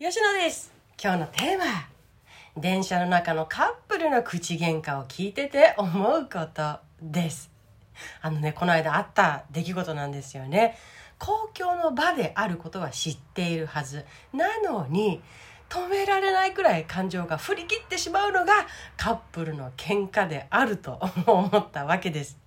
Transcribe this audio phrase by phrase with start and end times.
[0.00, 0.72] 吉野です。
[1.02, 1.64] 今日のテーマ
[2.56, 7.50] 電車の中のカップルの口喧嘩を聞いてて思うことです。
[8.22, 10.76] あのねこの間あった出来事なんですよね。
[11.18, 14.04] 公共の場であることは知っているはず。
[14.32, 15.20] なのに
[15.68, 18.52] 止められないくらい感情が振り切ってしまうのが
[18.96, 22.38] カップルの喧嘩であると思ったわけです。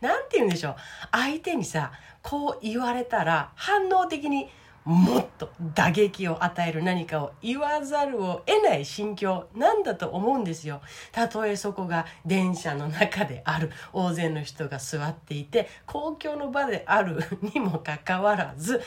[0.00, 0.76] なんて言うんでしょう。
[1.12, 1.92] 相手にさ
[2.22, 4.48] こう言われたら反応的に
[4.86, 10.80] もっと打撃を与える何かを言わざるを得ない心境なんだと思うんですよ。
[11.10, 18.80] たとえそこが電車の中である大勢の人が座っていて公共の場であるにもかかわらず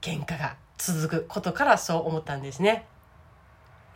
[0.00, 2.86] 喧嘩が続くことからそう思ったんですね。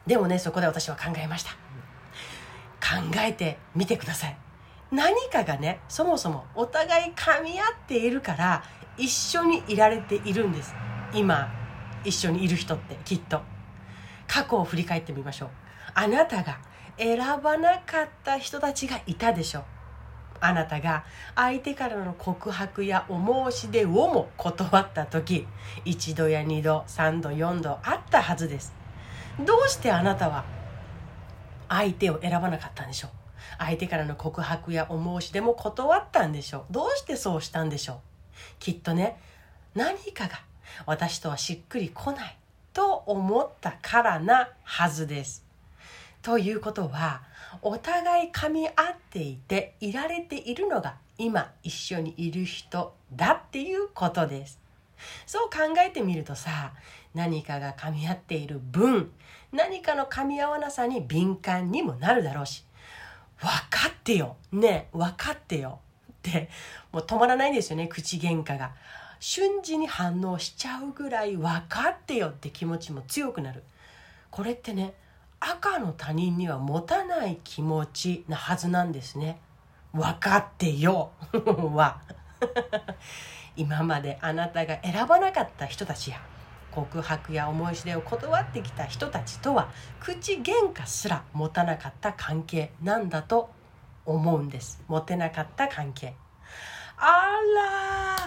[0.09, 1.52] でもねそこで私は考えました。
[2.80, 4.37] 考えてみてください。
[4.91, 8.65] 何かがねそもそもお互い噛み合っているから
[8.97, 10.74] 一緒にいられているんです。
[11.12, 11.52] 今
[12.05, 13.41] 一緒にいる人ってきっと。
[14.27, 15.48] 過去を振り返ってみましょう。
[15.95, 16.59] あなたが
[16.96, 19.65] 選ばなかった人たちがいたでしょう。
[20.40, 21.04] あなたが
[21.35, 25.46] 相手からの告白やお申し出をも断った時
[25.85, 28.73] 一度や二度三度四度あったはずです。
[29.45, 30.45] どうしてあなたは
[31.68, 33.10] 相手を選ばなかったんでしょう？
[33.59, 36.73] 相手からの告白やお申し出も断ったんでしょう？
[36.73, 37.96] どうしてそうしたんでしょう？
[38.60, 39.20] きっとね
[39.74, 40.40] 何かが
[40.87, 42.37] 私とはしっくりこない
[42.73, 45.45] と思ったからなはずです。
[46.23, 47.23] ということは
[47.63, 48.74] お互い噛み合っ
[49.10, 54.60] ていていられているのが今一緒にいる人だっていうことです。
[55.26, 56.73] そう考えてみるとさ
[57.15, 59.10] 何かが噛み合っている分
[59.52, 62.65] 何かの噛み合わなさに敏感にもなるだろうし
[63.38, 65.81] 分かってよね分かってよ
[66.12, 66.50] って
[66.93, 68.72] もう止まらないんですよね口喧嘩が
[69.21, 73.62] 瞬時に反応しちゃうぐらい分かってよって気持ちも強くなる。
[74.31, 74.94] これってね
[75.38, 79.38] 赤の他人には持たない気持ちなはずなんですね。
[79.93, 81.12] 分かってよ。
[81.75, 82.00] は。
[83.56, 86.20] 今まであなたが選ばなかった人たちや
[86.70, 93.50] 告白や思い知れを断ってきた人たちとは口喧嘩すら持たなかった関係なんだと
[94.06, 94.82] 思うんです。
[94.88, 96.14] 持てなかった関係。
[96.97, 97.38] あ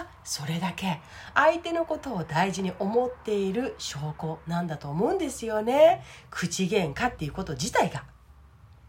[0.00, 1.00] らそれだけ
[1.34, 6.02] 相手のことを大事に思っている証拠なんだと思うんですよね。
[6.30, 8.04] 口喧嘩っていうこと自体が。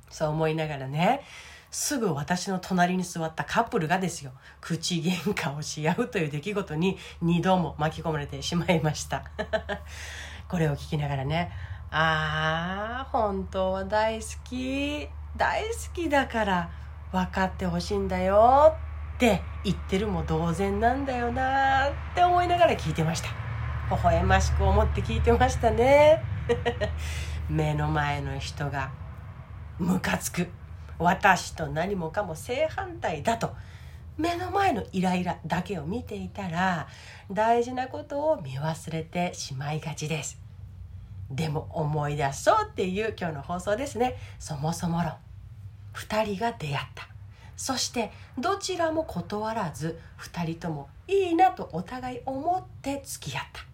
[0.09, 1.21] そう思いながらね。
[1.71, 4.31] すぐ私の隣に座ったカップルがですよ。
[4.61, 9.25] 口喧嘩をし合うという出来事に2度も巻き込まれてしまいました。
[10.47, 11.51] これを聞きながらね。
[11.91, 15.09] ああ本当は大好き。
[15.35, 16.69] 大好きだから
[17.11, 18.73] 分かってほしいんだよ
[19.15, 23.29] って言ってるも同然なんだよなって思いながら聞いてました。
[23.89, 26.23] 微笑ましく思って聞いてましたね。
[27.49, 28.91] 目の前の人が
[29.79, 30.49] ムカつく。
[30.99, 33.55] 私と何もかも正反対だと。
[34.17, 36.87] 目の前のイライラだけを見ていたら
[37.29, 40.39] 大事なことを見忘れてしまいがちです。
[41.31, 44.15] でも思い出そうっていう今日の放送ですね。
[44.37, 45.13] そもそも論。
[45.95, 47.14] 2人が出会った。
[47.57, 53.65] そしてどちらも断らず2人ともいいなとお互い思って付き合った。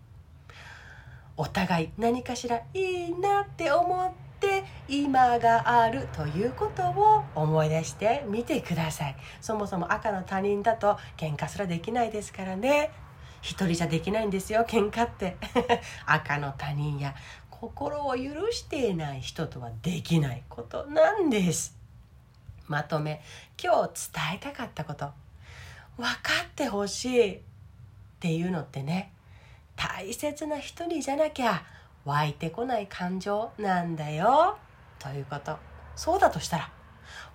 [1.38, 9.16] お互い何かしらいいなって思って今があるということを思い出してみてください。
[9.40, 12.92] そもそも赤の他人だと喧嘩すらできないですからね。
[13.42, 15.38] 一人じゃできないんですよ喧嘩って。
[16.06, 17.16] 赤の他人や
[17.50, 21.81] 心を許していない人とはできないことなんです。
[22.68, 23.22] まとめ。
[23.62, 25.12] 今日伝えたかったこと。
[25.98, 26.12] 分か
[26.46, 27.40] ってほしいっ
[28.20, 29.12] ていうのってね
[29.76, 31.64] 大切な人にじゃなきゃ
[32.06, 34.58] 湧いてこない感情なんだよ。
[35.00, 35.58] ということ。
[35.96, 36.72] そうだとしたら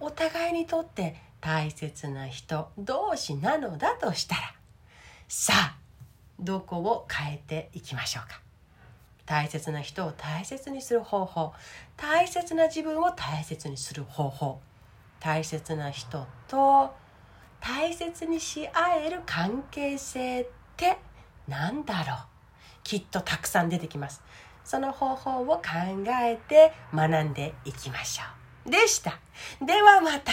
[0.01, 4.55] お互いにとって大切な人同士なのだとしたら
[5.29, 5.77] さあ
[6.41, 8.41] どこを変えていきましょうか。
[9.27, 11.53] 大切な人を大切にする方法
[11.97, 14.61] 大切な自分を大切にする方法。
[15.21, 16.95] 大切な人と
[17.61, 20.47] 大切にし合える関係性っ
[20.77, 20.99] て
[21.49, 22.17] 何だろう？
[22.85, 24.23] きっとたくさん出てきます。
[24.65, 25.63] その方法を考
[26.23, 28.25] えて学んでいきましょ
[28.69, 28.71] う。
[28.71, 29.19] でした。
[29.65, 30.33] ではまた。